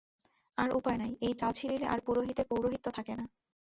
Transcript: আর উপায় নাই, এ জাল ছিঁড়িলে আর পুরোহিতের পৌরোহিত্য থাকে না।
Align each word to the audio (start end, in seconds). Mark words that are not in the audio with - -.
আর 0.57 0.69
উপায় 0.75 0.97
নাই, 0.97 1.11
এ 1.21 1.29
জাল 1.39 1.51
ছিঁড়িলে 1.57 1.85
আর 1.87 1.99
পুরোহিতের 2.05 2.49
পৌরোহিত্য 2.51 2.87
থাকে 2.97 3.13
না। 3.15 3.25